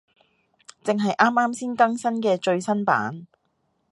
[0.83, 3.27] 正係啱啱先更新嘅最新版